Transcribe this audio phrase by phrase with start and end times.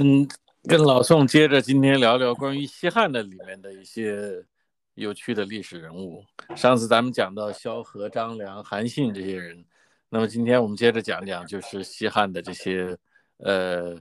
[0.00, 0.28] 嗯，
[0.62, 4.44] 跟老宋接着今天聊聊关于西汉的里面的一些
[4.94, 6.24] 有趣的历史人物。
[6.54, 9.64] 上次咱们讲到萧何、张良、韩信这些人，
[10.08, 12.96] 那么今天我们接着讲讲，就是西汉的这些
[13.38, 13.98] 呃，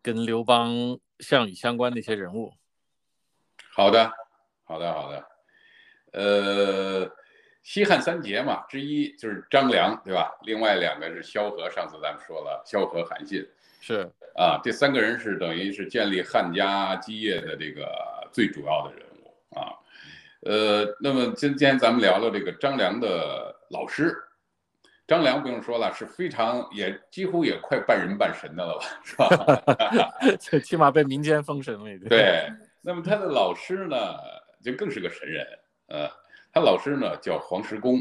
[0.00, 2.50] 跟刘邦、项羽相关的一些人物。
[3.74, 4.10] 好的，
[4.64, 5.26] 好的，好的。
[6.12, 7.10] 呃，
[7.62, 10.32] 西汉三杰嘛，之一就是张良，对吧？
[10.44, 13.46] 另外两个是萧何，上次咱们说了，萧何、韩信。
[13.82, 17.92] 是啊，这三个人是等于是建立汉家基业的这个
[18.32, 19.74] 最主要的人物啊。
[20.42, 24.16] 呃，那么今天咱们聊聊这个张良的老师，
[25.04, 30.58] 张良不用说了，是非常也几乎也快半人半神的了吧，是吧？
[30.62, 31.92] 起码被民间封神了。
[31.92, 32.08] 已经。
[32.08, 32.48] 对，
[32.80, 33.96] 那么他的老师呢，
[34.62, 35.44] 就更是个神人。
[35.88, 36.08] 呃，
[36.52, 38.00] 他老师呢叫黄石公，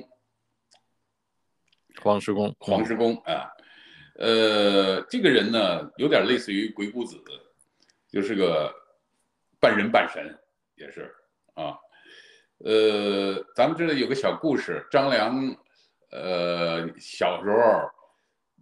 [2.03, 3.51] 黄石公，黄石公啊。
[4.19, 7.17] 呃，这个人呢，有点类似于鬼谷子，
[8.09, 8.71] 就是个
[9.59, 10.37] 半人半神，
[10.75, 11.11] 也是
[11.55, 11.75] 啊。
[12.63, 15.55] 呃，咱们这里有个小故事，张良，
[16.11, 17.89] 呃，小时候，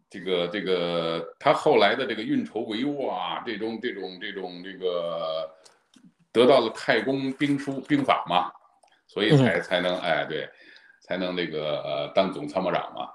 [0.10, 5.50] 这个这个他后来的这个运筹帷幄啊，这种这种这种这个
[6.32, 8.50] 得到了太公兵书兵法嘛，
[9.08, 10.50] 所以才才能哎对，
[11.02, 13.10] 才能那个呃当总参谋长嘛。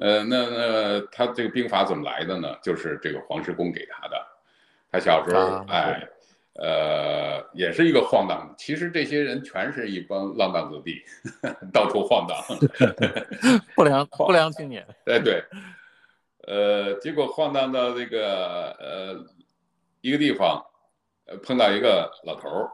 [0.00, 2.56] 呃，那那他这个兵法怎么来的呢？
[2.62, 4.16] 就是这个黄石公给他的。
[4.90, 6.08] 他小时候，哎，
[6.54, 8.54] 呃，也是一个晃荡。
[8.56, 11.04] 其实这些人全是一帮浪荡子弟，
[11.70, 12.42] 到处晃荡，
[13.76, 14.86] 不良不良青年。
[15.04, 15.44] 哎，对。
[16.46, 19.26] 呃，结果晃荡到这个呃
[20.00, 20.64] 一个地方，
[21.26, 22.70] 呃，碰到一个老头儿。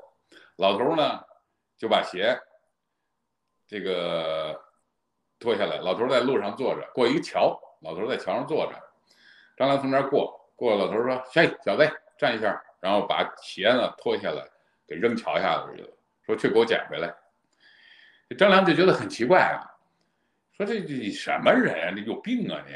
[0.58, 1.20] 老头儿呢，
[1.76, 2.38] 就把鞋
[3.66, 4.64] 这个。
[5.38, 8.82] 脱下来，老头在路上坐着，过一个桥，老头在桥上坐着，
[9.56, 11.86] 张良从那儿过，过，老头说：“嘿小子，
[12.18, 14.46] 站一下。”然后把鞋呢脱下来，
[14.86, 15.88] 给扔桥下头去了，
[16.24, 17.14] 说：“去给我捡回来。”
[18.38, 19.60] 张良就觉得很奇怪啊，
[20.52, 21.90] 说：“这这什么人啊？
[21.94, 22.74] 你有病啊你！”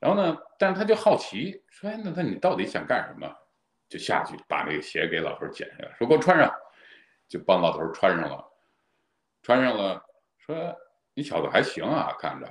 [0.00, 3.28] 然后呢，但是他就好奇，说：“，那那你到底想干什么？”
[3.88, 6.52] 就下去把那个鞋给老头捡下来，说：“给我穿上。”
[7.28, 8.44] 就帮老头穿上了，
[9.42, 10.02] 穿上了，
[10.38, 10.76] 说。
[11.18, 12.46] 你小子还行啊，看着。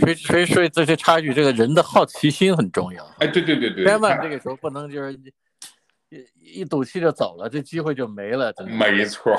[0.00, 3.04] 所以所以所以这些差距，这个人的好奇心很重要。
[3.20, 5.12] 哎，对对对对，千万这个时候不能就是
[6.08, 6.26] 一
[6.60, 8.52] 一赌气就走了，这机会就没了。
[8.54, 9.32] 真的没错，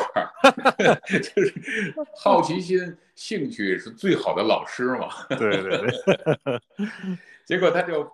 [1.07, 5.09] 就是好奇心、兴趣是最好的老师嘛。
[5.29, 6.61] 对对对。
[7.45, 8.09] 结果他就，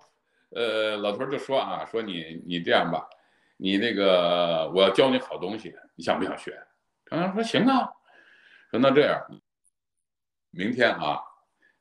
[0.50, 3.08] 呃，老头就说啊，说你你这样吧，
[3.58, 6.60] 你那个我要教你好东西，你想不想学？
[7.06, 7.88] 张良说行啊，
[8.72, 9.22] 说那这样。
[10.52, 11.20] 明天啊，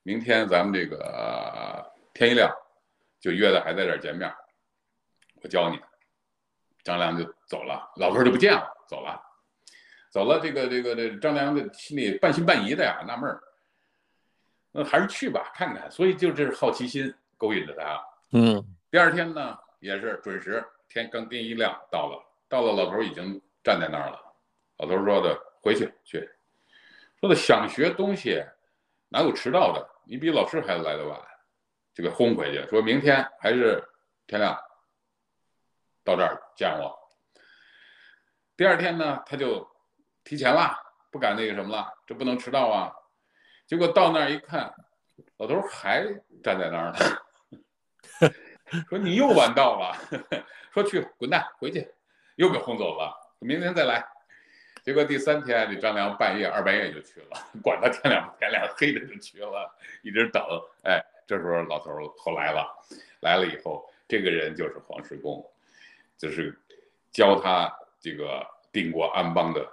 [0.03, 2.51] 明天咱们这个天一亮
[3.21, 4.33] 就约的还在这儿见面，
[5.43, 5.81] 我教你。
[6.85, 9.21] 张良就走了，老头就不见了，走了，
[10.13, 10.39] 走了。
[10.39, 13.43] 这个这个这张良的心里半信半疑的呀，纳闷儿。
[14.71, 15.91] 那还是去吧，看看。
[15.91, 18.01] 所以就这是好奇心勾引着他。
[18.31, 18.65] 嗯。
[18.89, 24.21] 第二天呢，也是准时，天刚天一亮到了，到了，老头已经站在那儿了。
[24.77, 26.31] 老头说的：“回去去。”
[27.19, 28.45] 说的想学东西。
[29.17, 29.89] 哪有迟到的？
[30.05, 31.19] 你比老师还来得晚，
[31.95, 32.63] 就给轰回去。
[32.69, 33.83] 说明天还是
[34.27, 34.55] 天亮
[36.05, 36.95] 到这儿见我。
[38.59, 39.67] 第二天呢，他就
[40.23, 40.77] 提前了，
[41.11, 42.93] 不敢那个什么了，这不能迟到啊。
[43.67, 44.71] 结果到那儿一看，
[45.39, 46.05] 老头还
[46.45, 46.99] 站在那儿呢。
[48.91, 49.97] 说你又晚到了，
[50.75, 51.91] 说去滚蛋回去，
[52.35, 53.17] 又给轰走了。
[53.39, 54.07] 明天再来。
[54.87, 57.31] 结果第三天，这张良半夜二半夜就去了，
[57.61, 59.69] 管他天亮不天亮，黑着就去了，
[60.03, 60.41] 一直等。
[60.85, 62.65] 哎，这时候老头后来了，
[63.19, 65.45] 来了以后，这个人就是黄石公，
[66.17, 66.57] 就是
[67.11, 69.69] 教他这个定国安邦的，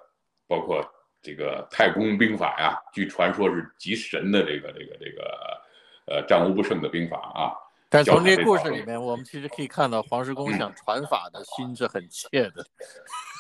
[0.48, 0.84] 包括
[1.22, 5.62] 这个太公兵法呀，据传说是极神的这个这个这个，
[6.08, 7.54] 呃，战无不胜的兵法啊。
[7.94, 12.66] 但从这故事里面，我们其实可以看到黄石公想传法的心是很切的。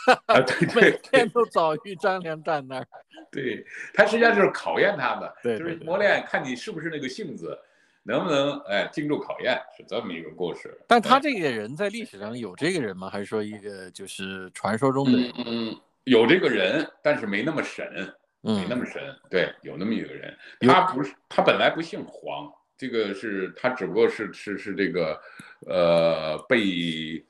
[0.27, 2.87] 啊，对对，每天都早遇张良站那儿，
[3.31, 7.57] 对他实际上就是考验他的，对，就是磨练，看你是不是那个性子，
[8.03, 10.77] 能不能哎经住考验，是这么一个故事。
[10.87, 13.09] 但他这个人在历史上有这个人吗？
[13.09, 15.33] 还是说一个就是传说中的？
[15.45, 19.01] 嗯，有这个人，但是没那么神，没那么神。
[19.29, 25.19] 对，有那么一个人，他不是他本来不姓黄，这个是他只不过是是是这个，
[25.67, 27.23] 呃，被。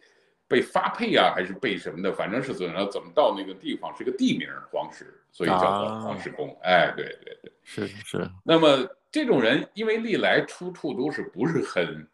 [0.45, 2.13] 被发配啊，还是被什么的？
[2.13, 6.55] 反正是怎么怎么到那个地方是个地名黄石，所以叫做黄石公。
[6.61, 8.29] 哎，对对对，是是。
[8.43, 12.07] 那么这种人，因为历来出处都是不是很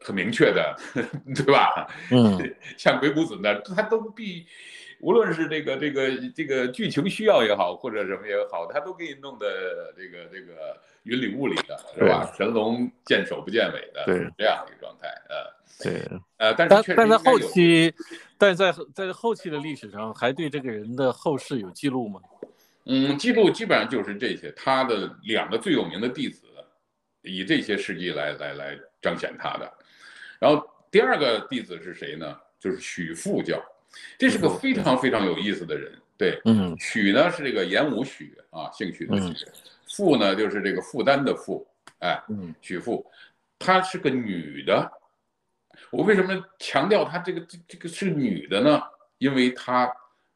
[0.00, 0.76] 很明确的，
[1.34, 1.88] 对吧？
[2.12, 4.46] 嗯， 像鬼谷子呢，他都必，
[5.00, 12.30] 无论是这个这个这个剧情需要也好，或者什么也好，他都给你弄的这个这个云里雾里的，是吧？
[12.36, 15.54] 神龙见首不见尾的，对，这样一个状态，呃。
[15.82, 17.92] 对，呃，但是但在后期，
[18.38, 22.20] 但在在后期的历史上，还对这个人的后世有记录吗？
[22.84, 26.46] 嗯，记录基本上就是这些，他的两个最有名的弟子，
[27.22, 29.70] 以这些事迹来来来彰显他的。
[30.38, 32.38] 然后第二个弟子是谁呢？
[32.60, 33.60] 就是许父教，
[34.16, 35.92] 这是个非常非常有意思的人。
[36.16, 39.34] 对，嗯，许呢是这个言武许啊，姓许的许，
[39.94, 41.66] 父呢就是这个负担的负，
[42.00, 43.06] 哎，嗯，许负，
[43.58, 44.90] 她是个女的。
[45.90, 48.82] 我为什么强调她这个这这个是女的呢？
[49.18, 49.88] 因为她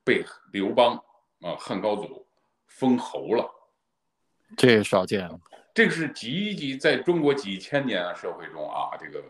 [0.05, 0.95] 被刘邦
[1.41, 2.25] 啊汉高祖
[2.67, 3.51] 封侯了，
[4.57, 5.29] 这也少见。
[5.75, 9.25] 这个是极极在中国几千年啊社会中啊，这个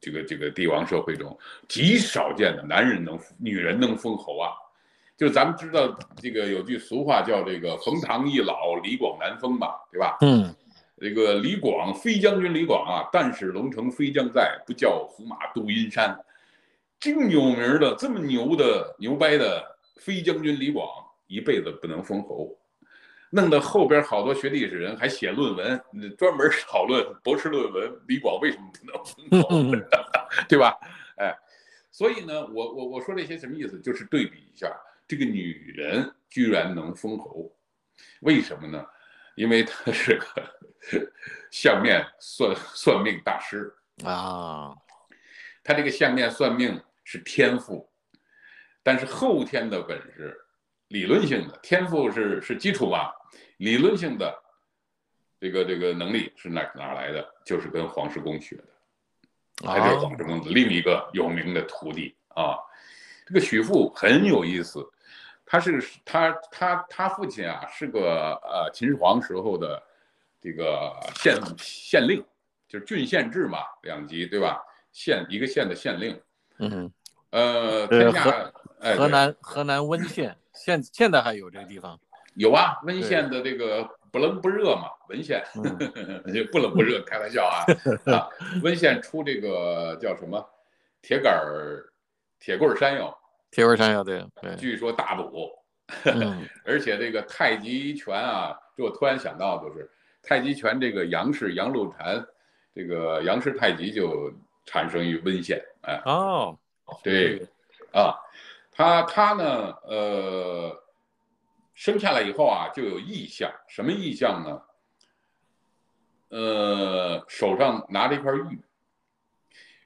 [0.00, 1.36] 这个这个帝王社会中
[1.68, 4.50] 极少见的，男人能女人能封侯啊？
[5.20, 10.16] 就是咱们知道这个有句俗话叫这个冯唐易老，李广难封嘛，对吧？
[10.22, 10.54] 嗯。
[10.98, 16.18] 这个李广，飞将军李广啊，但使龙城飞将在，不教胡马度阴山。
[16.98, 19.62] 这么有名的，这么牛的牛掰的
[19.96, 20.88] 飞将军李广，
[21.26, 22.56] 一辈子不能封侯，
[23.30, 25.78] 弄得后边好多学历史人还写论文，
[26.16, 29.86] 专门讨论博士论文，李广为什么不能封侯，
[30.48, 30.74] 对吧？
[31.16, 31.36] 哎，
[31.90, 33.78] 所以呢，我我我说这些什么意思？
[33.80, 34.70] 就是对比一下，
[35.10, 37.50] 这个女人居然能封侯，
[38.20, 38.86] 为什么呢？
[39.34, 40.26] 因为她是个。
[41.50, 43.70] 相面算算命大师
[44.02, 44.74] 啊，
[45.62, 47.86] 她这个相面算命是天赋，
[48.82, 50.34] 但是后天的本事，
[50.88, 53.12] 理论性的天赋是是基础嘛，
[53.58, 54.34] 理论性的
[55.38, 57.28] 这个这个能力是哪哪来的？
[57.44, 62.56] 就是跟黄石公学的，还是黄石公的另一个有名的徒弟啊。
[63.26, 64.80] 这个许父很有意思，
[65.50, 69.82] 他是他他他父亲啊是个呃秦始皇时候的。
[70.42, 72.24] 这个县县令
[72.66, 74.58] 就是郡县制嘛，两级对吧？
[74.90, 76.18] 县一个县的县令，
[76.56, 76.90] 嗯，
[77.28, 78.50] 呃，天下
[78.96, 82.00] 河南河南温县现现在还有这个地方？
[82.36, 85.44] 有啊，温县的这个不冷不热嘛，温县
[86.50, 87.66] 不冷不热，开玩笑啊
[88.10, 88.26] 啊！
[88.62, 90.42] 温县出这个叫什么
[91.02, 91.92] 铁杆儿
[92.38, 93.14] 铁棍山药，
[93.50, 95.50] 铁棍山药对对，据说大补，
[96.64, 99.90] 而且这个太极拳啊，这我突然想到就是。
[100.22, 102.22] 太极拳这个杨氏杨露禅，
[102.74, 104.30] 这个杨氏太极就
[104.66, 106.58] 产生于温县，哎哦，
[107.02, 107.42] 对，
[107.90, 108.14] 啊，
[108.70, 110.78] 他他呢，呃，
[111.72, 114.60] 生下来以后啊，就有异象，什么异象呢？
[116.28, 118.60] 呃，手上拿着一块玉，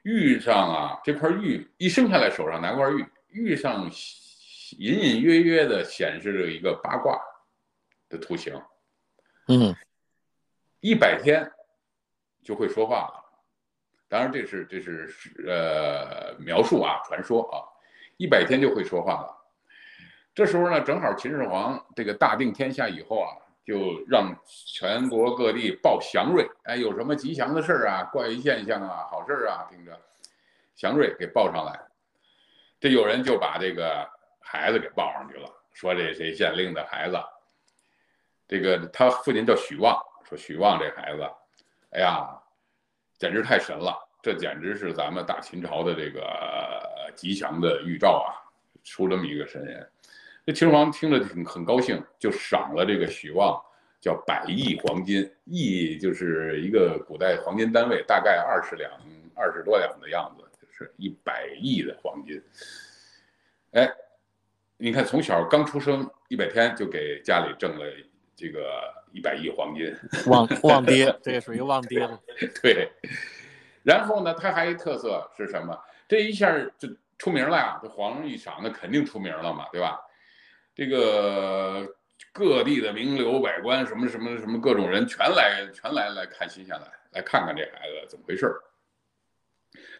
[0.03, 3.91] 玉上啊，这块玉一生下来手上拿块玉，玉上
[4.79, 7.21] 隐隐约约的显示着一个八卦
[8.09, 8.61] 的图形，
[9.49, 9.75] 嗯。
[10.81, 11.51] 一百天
[12.43, 13.25] 就会说话了，
[14.07, 15.11] 当然这是这是
[15.49, 17.65] 呃描述啊，传说啊，
[18.19, 19.35] 一百天就会说话了。
[20.35, 23.33] 这时候呢，正好秦始皇这个大定天下以后啊，
[23.65, 29.99] 就让全国各地报祥瑞，哎，有什么吉祥的事儿啊、怪异现象啊、好事儿啊，听着
[30.77, 31.81] 祥瑞给报上来。
[32.85, 34.07] 这有人就把这个
[34.41, 37.17] 孩子给报上去了，说这谁县令的孩子，
[38.47, 39.99] 这个他父亲叫许旺。
[40.29, 41.23] 说许旺这孩子，
[41.93, 42.29] 哎呀，
[43.17, 43.97] 简直太神了！
[44.21, 46.23] 这简直是咱们大秦朝的这个
[47.15, 48.37] 吉祥的预兆啊！
[48.83, 49.91] 出这么一个神人，
[50.45, 53.59] 这秦始皇听着挺很高兴，就赏了这个许旺
[53.99, 58.93] 叫百亿黄金，亿就是一个古代黄金单位，大概二十两、
[59.35, 60.44] 二十多两的样子，
[60.77, 62.43] 是一百亿的黄金。
[63.73, 63.91] 哎，
[64.77, 67.85] 你看从小刚出生一百天就给家里挣了
[68.35, 68.93] 这个。
[69.15, 72.21] 一百亿黄金，旺 旺爹，这也属于旺爹了。
[72.61, 72.91] 对，
[73.85, 75.81] 然后呢，他还一特色是什么？
[76.09, 77.79] 这一下就出名了呀！
[77.81, 80.01] 这皇上一赏，那肯定出名了嘛，对吧？
[80.75, 81.87] 这个
[82.33, 88.61] 各地的名流百官，什么什么什么各种人，全来全来来看新鲜来，来看看这孩子怎么回事儿。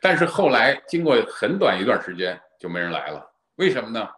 [0.01, 3.25] 但是后来经过很短一段时间，就没人来了。
[3.57, 4.09] 为什么呢？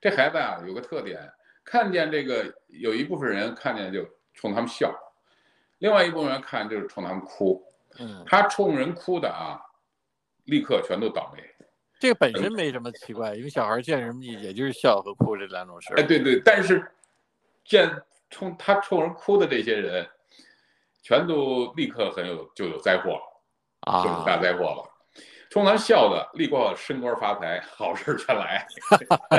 [0.00, 1.20] 这孩子啊，有个特点。
[1.64, 4.90] 看见这个，有一部分人看见就冲他们笑，
[5.78, 7.62] 另外一部分人看就是冲他们哭。
[7.98, 9.60] 嗯，他冲人哭的啊，
[10.44, 11.42] 立刻全都倒霉。
[11.98, 15.96] 这个本身没什么奇怪，因为小孩见什么也就是笑和哭这两种事儿。
[16.00, 16.90] 哎，对对，但是
[17.64, 17.90] 见
[18.30, 20.08] 冲他冲人哭的这些人，
[21.02, 23.20] 全都立刻很有就有灾祸，
[23.80, 24.84] 啊，就是大灾祸了。
[25.50, 28.66] 冲他笑的，立过升官发财，好事全来。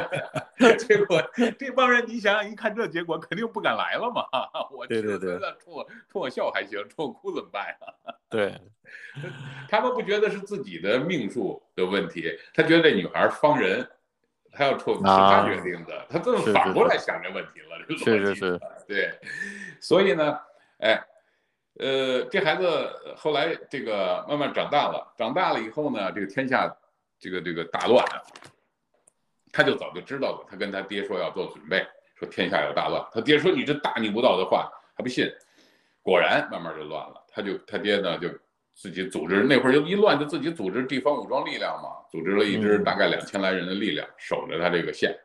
[0.80, 1.22] 结果
[1.60, 4.24] 这帮人，你想想，一看这结果，肯定不敢来了嘛。
[4.72, 7.76] 我对对对，冲我冲我笑还行，冲我哭怎么办呀？
[8.28, 8.60] 对，
[9.70, 13.88] 他们不觉得是自己的命数的问题，他觉得这女孩方人，
[14.52, 19.12] 他要冲是他决定的，他这么反过来想这问题了，这是是是，对，
[19.80, 20.40] 所以呢，
[20.80, 21.00] 哎。
[21.80, 26.70] 呃，这孩子后来这个慢慢长大了，长大了以后呢，这个天下
[27.18, 28.06] 这个这个大乱，
[29.50, 30.46] 他就早就知道了。
[30.50, 33.02] 他跟他爹说要做准备，说天下有大乱。
[33.14, 35.26] 他爹说你这大逆不道的话，还不信。
[36.02, 37.26] 果然慢慢就乱了。
[37.30, 38.28] 他就他爹呢就
[38.74, 45.18] 自己组织，那会儿就一乱就自己组织地方武装力量嘛，组织了一支大概两千来人的力量守着他这个县。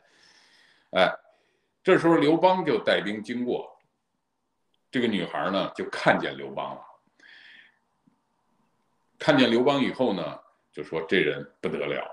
[0.92, 1.12] 哎，
[1.82, 3.74] 这时候刘邦就带兵经过。
[4.94, 6.80] 这个女孩呢，就看见刘邦了。
[9.18, 10.38] 看见刘邦以后呢，
[10.70, 12.08] 就说这人不得了，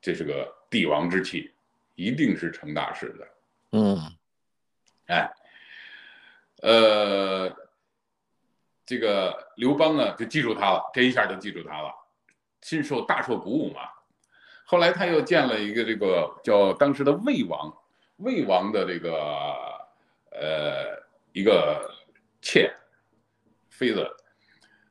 [0.00, 1.52] 这是个帝王之气，
[1.96, 3.28] 一定是成大事的。
[3.72, 3.98] 嗯，
[5.08, 5.30] 哎，
[6.62, 7.54] 呃，
[8.86, 11.94] 这个刘邦呢，就记住他了，这一下就记住他了，
[12.62, 13.82] 心受大受鼓舞嘛。
[14.64, 17.70] 后来他又见了一个这个叫当时的魏王，
[18.16, 19.12] 魏王的这个
[20.30, 21.96] 呃一个。
[22.50, 22.74] 妾，
[23.68, 24.10] 妃子，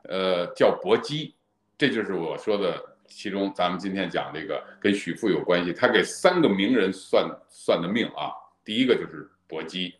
[0.03, 1.35] 呃，叫薄姬，
[1.75, 3.51] 这就是我说的其中。
[3.55, 8.29] 咱们今天讲这个跟许父有关系，他给三个名人算算的命啊。
[8.63, 9.95] 第一个就是薄姬，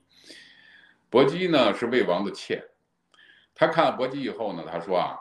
[1.09, 2.63] 薄姬呢是魏王的妾，
[3.55, 5.17] 他看了薄姬以后呢，他说啊，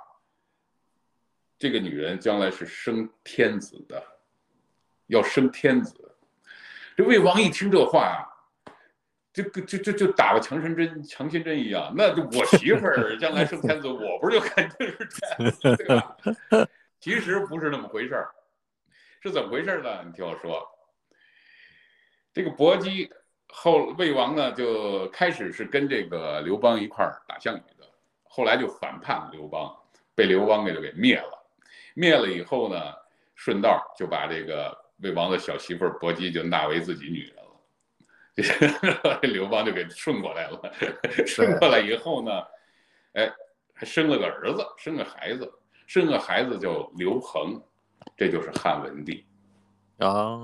[1.58, 4.02] 这个女人将来是生天子的，
[5.06, 6.14] 要生天子。
[6.98, 8.35] 这魏王一听这话啊。
[9.36, 16.16] 就就就就打了强身针、强心针一样，那就我媳妇儿将来生天子，我不是就肯定是天子对吧？
[16.98, 18.30] 其实不是那么回事儿，
[19.20, 20.02] 是怎么回事儿呢？
[20.06, 20.66] 你听我说，
[22.32, 23.12] 这个薄姬
[23.48, 27.86] 后魏王呢，就开始是跟这个刘邦一块儿打项羽的，
[28.24, 29.70] 后来就反叛刘邦，
[30.14, 31.46] 被刘邦给给灭了。
[31.94, 32.80] 灭了以后呢，
[33.34, 37.35] 顺道就把这个魏王的小媳妇儿薄姬就纳为自己女人。
[39.22, 40.60] 刘邦就给顺过来了，
[41.26, 42.42] 顺过来以后呢，
[43.14, 43.32] 哎，
[43.72, 45.50] 还生了个儿子，生个孩子，
[45.86, 47.60] 生个孩子叫刘恒，
[48.16, 49.24] 这就是汉文帝
[49.98, 50.38] 啊。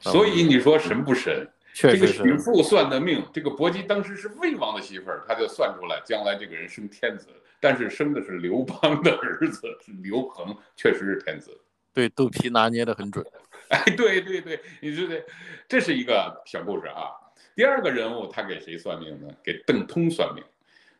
[0.00, 1.48] 所以你说神不神？
[1.74, 7.28] 这个许父算的命，这个薄姬当时是魏王的媳妇儿，他就算出来将来这个人生天子，
[7.60, 11.56] 但是生的是刘邦的儿子，是刘恒，确实是天子。
[11.92, 13.24] 对，肚皮拿捏的很准。
[13.70, 15.22] 哎，对对对，你说的，
[15.68, 17.12] 这是一个小故事啊。
[17.54, 19.28] 第二个人物，他给谁算命呢？
[19.44, 20.42] 给邓通算命。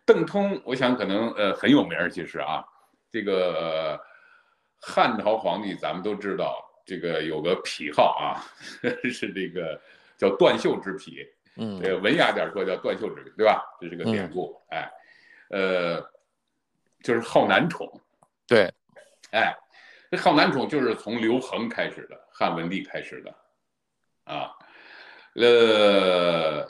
[0.05, 2.63] 邓通，我想可能呃很有名儿，其实啊，
[3.11, 3.99] 这个
[4.81, 8.45] 汉朝皇帝咱们都知道，这个有个癖好啊，
[9.11, 9.81] 是这个
[10.19, 11.27] 叫断袖之癖。
[11.57, 13.65] 嗯，这个文雅点说叫断袖之癖，对吧？
[13.81, 14.61] 这是个典故。
[14.69, 14.91] 哎，
[15.51, 16.01] 呃，
[17.03, 17.89] 就是好男宠。
[18.47, 18.71] 对，
[19.31, 19.57] 哎。
[20.11, 23.35] 这好男宠就是从刘恒开始的，汉文帝开始的，
[24.23, 24.53] 啊，
[25.35, 26.65] 呃，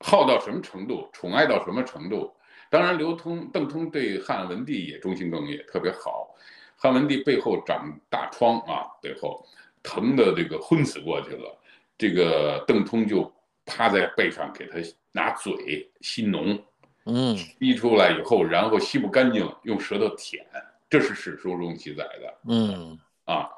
[0.00, 2.34] 好到什么程度，宠爱到什么程度？
[2.70, 6.34] 当然，刘通、邓通对汉文帝也忠心耿耿，也特别好。
[6.78, 9.46] 汉文帝背后长大疮啊，背后
[9.82, 11.60] 疼的这个昏死过去了，
[11.98, 13.30] 这个邓通就
[13.66, 14.78] 趴在背上给他
[15.12, 16.58] 拿嘴吸脓，
[17.04, 20.42] 嗯，吸出来以后，然后吸不干净，用舌头舔。
[20.88, 23.50] 这是史书中记载的，嗯啊，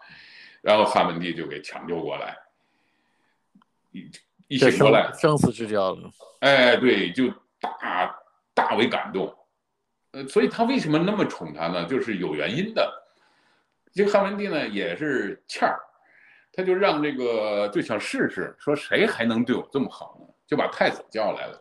[0.64, 2.34] 然后汉文帝就给抢救过来，
[3.90, 4.10] 一
[4.48, 7.30] 一醒过来，生死之交了，哎，对，就
[7.60, 8.18] 大
[8.54, 9.36] 大为感动，
[10.12, 11.84] 呃，所以他为什么那么宠他呢？
[11.84, 13.02] 就是有原因的。
[13.92, 15.78] 这汉文帝呢也是欠儿，
[16.50, 20.26] 他就让这个就想试试，说谁还能对我这么好呢？
[20.46, 21.60] 就把太子叫来了。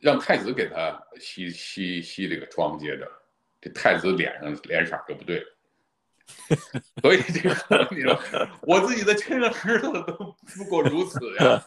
[0.00, 3.08] 让太子给他吸吸吸这个疮，接着。
[3.60, 5.44] 这太子脸上脸色就不对，
[7.02, 8.18] 所以这个你说
[8.62, 11.64] 我自己的亲生儿子都不过如此呀，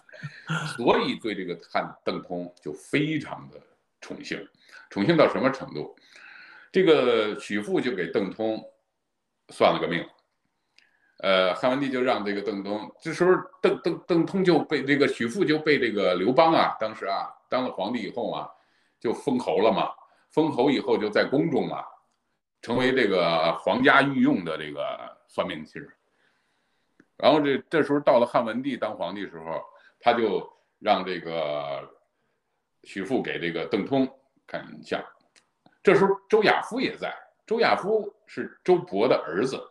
[0.76, 3.60] 所以对这个汉邓通就非常的
[4.02, 4.48] 宠幸，
[4.90, 5.96] 宠幸到什么程度？
[6.72, 8.64] 这个许父就给邓通
[9.50, 10.06] 算了个命，
[11.18, 18.48] 呃，汉文帝就让这个邓通，这时候邓邓邓通就被这个许父就被这个刘邦啊，当时啊当了皇帝以后啊，
[19.00, 19.90] 就封侯了嘛。
[20.32, 21.84] 封侯以后就在宫中嘛，
[22.62, 25.90] 成为这个皇家御用的这个算命师。
[27.18, 29.62] 然后这这时候到了汉文帝当皇帝时候，
[30.00, 30.50] 他就
[30.80, 31.86] 让这个
[32.84, 34.08] 许富给这个邓通
[34.48, 35.04] 看相。
[35.84, 37.14] 这时候周亚夫也在，
[37.46, 39.62] 周亚夫是周勃的儿子，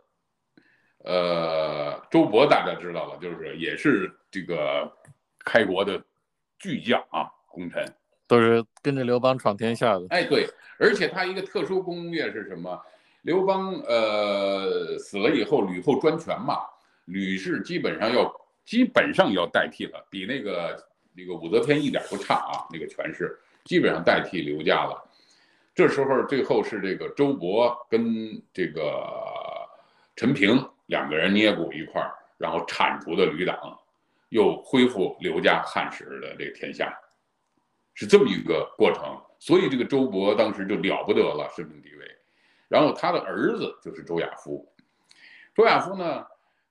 [1.05, 4.91] 呃，周勃大家知道了，就是也是这个
[5.39, 6.03] 开国的
[6.59, 7.83] 巨将啊，功臣，
[8.29, 10.07] 都是跟着刘邦闯天下的。
[10.11, 10.47] 哎，对，
[10.79, 12.81] 而且他一个特殊功业是什么？
[13.23, 16.61] 刘邦呃死了以后，吕后专权嘛，
[17.07, 18.33] 吕氏基本上要
[18.65, 20.77] 基本上要代替了，比那个
[21.15, 25.05] 那个武则天一点不差啊，那个权势基本上代替刘家了。
[25.75, 29.05] 这时候最后是这个周勃跟这个
[30.17, 33.79] 陈平两个人捏骨一块儿，然后铲除的吕党，
[34.31, 36.93] 又恢复刘家汉室的这个天下，
[37.99, 39.21] 是这么一个过程。
[39.41, 42.07] 所以这个周勃当时就了不得了，身份地位。
[42.69, 44.73] 然后他的儿子就是周亚夫，
[45.53, 46.25] 周亚夫呢，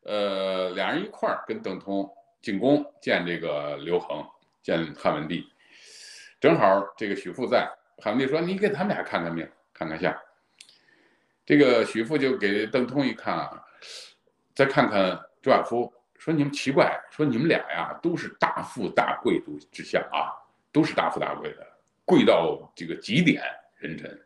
[0.03, 2.10] 呃，俩人一块儿跟邓通
[2.41, 4.25] 进宫见这个刘恒，
[4.63, 5.46] 见汉文帝，
[6.39, 7.69] 正好这个许父在。
[8.00, 10.15] 汉文帝说：“你给他们俩看看命，看看相。”
[11.46, 13.63] 这个许父就给邓通一看啊，
[14.53, 20.29] 再看看周亚夫，说：“你们奇怪，说你们俩呀，都是大富大贵族之相啊，
[20.72, 21.68] 都是大富大贵的，
[22.06, 23.42] 贵到这个极点，
[23.78, 24.20] 人臣。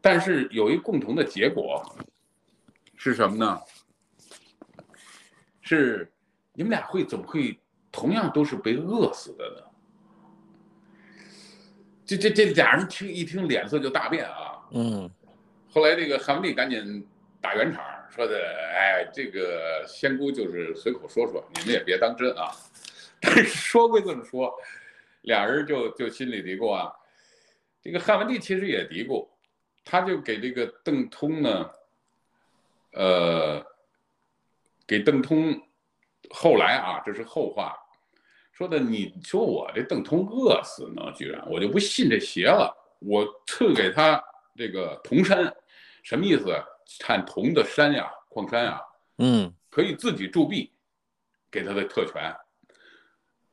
[0.00, 1.82] 但是有一共同的结果
[2.96, 3.60] 是什么呢？
[5.62, 6.12] 是
[6.52, 7.58] 你们俩会怎么会
[7.90, 9.62] 同样都是被饿死的呢？”
[12.06, 14.62] 这这这俩人听一听，脸色就大变啊。
[14.70, 15.10] 嗯，
[15.68, 17.04] 后来这个韩文帝赶紧
[17.40, 18.38] 打圆场，说的，
[18.76, 22.52] 哎，这个仙姑就是随口说说，你们也别当真啊。
[23.20, 24.54] 但是说归这么说，
[25.26, 26.92] 俩人就就心里嘀咕啊。
[27.82, 29.28] 这个汉文帝其实也嘀咕，
[29.84, 31.70] 他就给这个邓通呢，
[32.92, 33.64] 呃，
[34.86, 35.60] 给邓通，
[36.30, 37.76] 后来啊，这是后话。
[38.52, 41.12] 说的，你说我这邓通饿死呢？
[41.14, 42.74] 居然我就不信这邪了。
[43.00, 44.22] 我赐给他
[44.56, 45.54] 这个铜山，
[46.02, 46.46] 什么意思？
[47.00, 48.80] 产铜的山呀，矿山呀，
[49.18, 50.72] 嗯，可以自己铸币，
[51.50, 52.34] 给他的特权。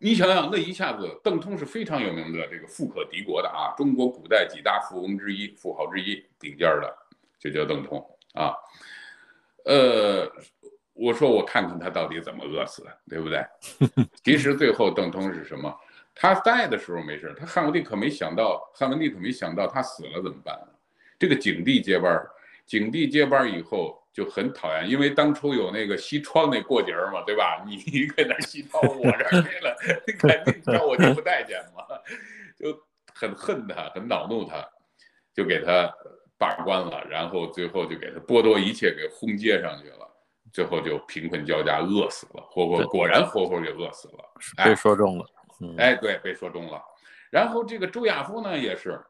[0.04, 6.94] 你想想，那一下子，邓通是非常有名的这个富可敌国的啊，中国古代几大富翁之一，富豪之一，顶尖的，
[7.40, 8.54] 就叫邓通啊。
[9.66, 10.32] 呃。
[10.96, 13.44] 我说我看看他到底怎么饿死的，对不对？
[14.24, 15.76] 其实最后邓通是什么？
[16.14, 20.56] 他在的时候没事，他汉文帝可没想到，汉文帝可没想到他死了怎么办？
[21.18, 22.24] 这个景帝接班，
[22.68, 27.64] 景帝接班以后就很讨厌，因为当初有那个西窗那过节嘛，对吧？
[27.68, 31.84] 你搁那西窗我这儿去了，你肯定叫我就不待见嘛，
[32.56, 32.80] 就
[33.14, 34.64] 很恨他，很恼怒他，
[35.34, 35.92] 就给他
[36.38, 40.10] 罢官了，然后最后就给他剥夺一切，给轰街上去了。
[40.52, 45.26] 最后就贫困交加，饿死了，活活果然活活给饿死了，被说中了。
[45.80, 46.80] 哎，对，被说中了。
[47.32, 49.04] 然后这个周亚夫呢，也是，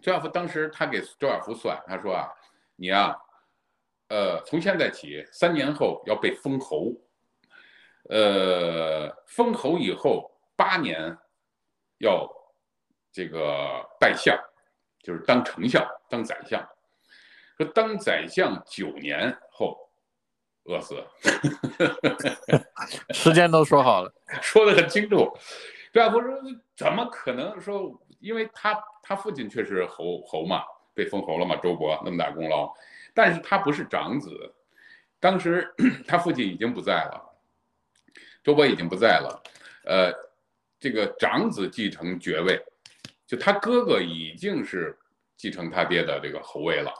[0.00, 2.28] 周亚夫当时他给周亚夫算，他说啊，
[2.76, 3.16] 你啊，
[4.08, 6.92] 呃，从现在起三年后要被封侯，
[8.08, 11.16] 呃，封侯以后八年
[11.98, 12.28] 要
[13.12, 14.38] 这个拜相，
[15.02, 16.60] 就是当丞相、当宰相。
[17.56, 19.82] 说当宰相九年后。
[20.68, 21.00] 饿死，
[23.10, 25.32] 时间都说好了， 说的很清楚。
[25.92, 26.28] 周亚夫说
[26.76, 27.96] ：“怎么可能说？
[28.18, 32.74] 因为他他父亲确实侯侯嘛，被封侯了嘛，周勃那么大功劳，
[33.16, 34.30] 但是他不是长子。
[35.18, 35.66] 当时
[36.06, 37.20] 他父亲已经不在了，
[38.44, 39.42] 周勃已经不在了。
[39.86, 40.12] 呃，
[40.78, 42.62] 这个长子继承爵位，
[43.26, 44.96] 就他哥哥已经是
[45.34, 46.92] 继承他爹的这个侯位了。”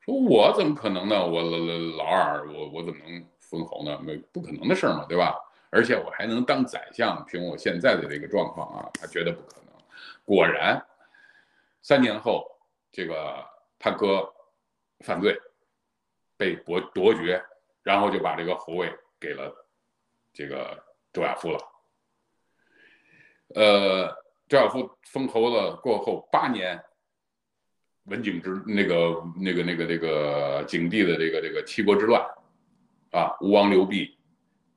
[0.00, 1.26] 说我怎么可能呢？
[1.26, 4.00] 我老二，我我怎么能封侯呢？
[4.02, 5.36] 没不可能的事儿嘛，对吧？
[5.70, 9.74] 而且我还能当宰相，凭我现在的这个状况啊，他觉得不可能。
[10.24, 10.82] 果然，
[11.82, 12.46] 三年后，
[12.90, 13.44] 这个
[13.78, 14.33] 他哥
[15.04, 15.38] 犯罪，
[16.36, 17.40] 被夺夺爵，
[17.84, 19.54] 然后就把这个侯位给了
[20.32, 21.58] 这个周亚夫了。
[23.54, 24.08] 呃，
[24.48, 26.82] 周亚夫封侯了过后八年。
[28.06, 32.22] 文景之那个那个那个那个景帝的这个这个七国之乱，
[33.12, 34.14] 啊，吴王刘濞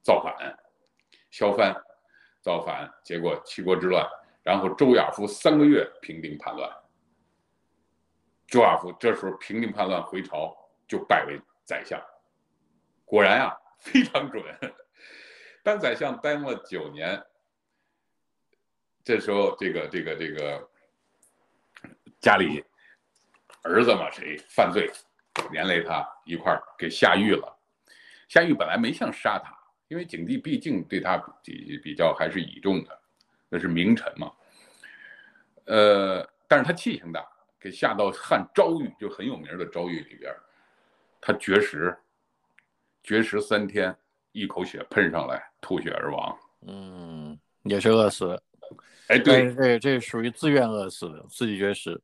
[0.01, 0.33] 造反，
[1.29, 1.75] 削藩，
[2.39, 4.07] 造反，结果七国之乱，
[4.43, 6.71] 然后周亚夫三个月平定叛乱，
[8.47, 10.55] 周亚夫这时候平定叛乱回朝
[10.87, 12.01] 就拜为宰相，
[13.05, 14.43] 果然啊非常准，
[15.63, 17.23] 当宰相待了九年，
[19.03, 20.69] 这时候这个这个这个
[22.19, 22.63] 家里。
[23.63, 24.89] 儿子嘛，谁犯罪，
[25.51, 27.53] 连累他一块儿给下狱了。
[28.29, 29.53] 下狱本来没想杀他，
[29.89, 32.97] 因为景帝毕竟对他比比较还是倚重的，
[33.49, 34.31] 那是名臣嘛。
[35.65, 37.27] 呃，但是他气性大，
[37.59, 40.33] 给下到汉昭狱，就很有名的昭狱里边，
[41.19, 41.97] 他绝食，
[43.03, 43.95] 绝食三天，
[44.31, 46.37] 一口血喷上来，吐血而亡。
[46.67, 48.43] 嗯，也是饿死的。
[49.07, 51.99] 哎，对，这这属于自愿饿死的，自己绝食。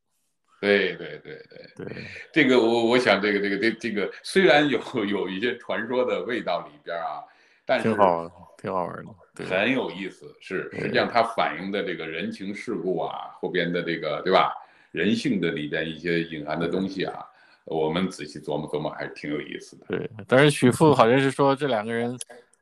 [0.59, 7.19] 对对对对对， 这个我我想这个这个这这个虽然有有一些传说的味道里边啊，
[7.65, 10.33] 但是挺好挺好玩的，很有意思。
[10.39, 14.55] 是实际上它反映的这个人情世故啊，后边的这个对吧？
[14.93, 17.19] 人性的里边一些隐含的东西啊，
[17.65, 19.85] 我们仔细琢磨琢磨，还是挺有意思的。
[19.89, 22.17] 对，但是许富好像是说这两个人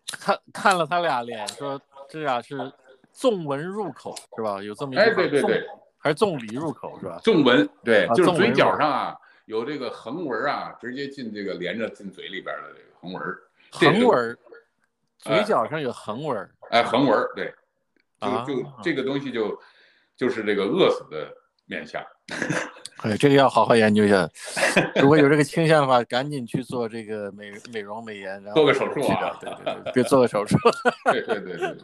[0.07, 2.71] 看看了他俩脸，说这俩是
[3.11, 4.63] 纵纹入口，是吧？
[4.63, 5.63] 有这么一个哎，对对对。
[6.03, 7.19] 还是纵离入口是吧？
[7.23, 9.15] 纵纹对，就是嘴角上啊
[9.45, 13.21] 有这个横纹啊，直接进这个连着进嘴里边的这个横纹。
[13.69, 14.37] 横纹，
[15.19, 16.49] 嘴角上有横纹。
[16.71, 17.53] 哎，横纹对，
[18.19, 19.55] 就就这个东西就
[20.17, 21.31] 就是这个饿死的
[21.65, 22.03] 面相。
[23.03, 24.29] 哎，这个要好好研究一下。
[25.01, 29.35] 如果有这个倾向的话，赶紧去做这个美美容美颜，然后做个手术啊！
[29.41, 30.55] 对对对，别做个手术。
[31.11, 31.75] 对对对对，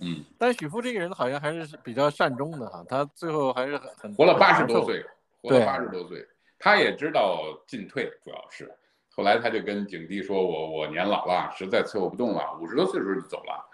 [0.00, 0.22] 嗯。
[0.36, 5.02] 但许富这个人好像还是比较善终的哈，他最后还是很活了八十多岁，
[5.40, 6.22] 活了八十多岁，
[6.58, 8.70] 他也知道进退，主要是
[9.08, 13.64] 后来他就跟景帝说：“我我年老了，实在伺候不动了，五十多岁的时候就走了。”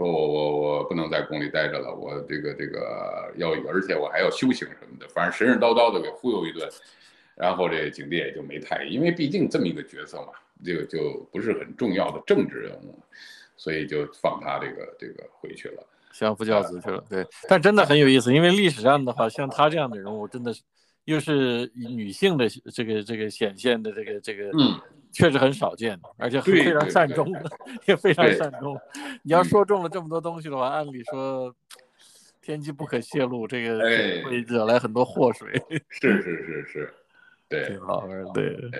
[0.00, 6.66] 说我我我不能在宫里待着了，我这个这个要，而且我还要修行什么的，反正神神叨叨的给忽悠一顿，
[7.34, 10.28] 然后这景帝也就没太，因为毕竟这么一个角色嘛，
[10.64, 12.98] 这个就不是很重要的政治人物，
[13.58, 17.04] 所以就放他这个这个回去了，相夫教子去了。
[17.06, 20.62] 对，但真的很有意思，因为历史上的话，像他这样的人物，真的是
[21.04, 24.48] 又是女性的这个这个显现的这个这个。
[24.58, 24.80] 嗯。
[25.12, 27.26] 确实很少见，而且非常善终，
[27.86, 28.78] 也非常善终。
[29.22, 31.54] 你要说中了这么多东西的话，按理说
[32.40, 33.78] 天机不可泄露，这个
[34.24, 35.50] 会惹来很多祸水。
[35.88, 36.94] 是是是是，
[37.48, 38.32] 对，挺好玩的。
[38.32, 38.70] 对，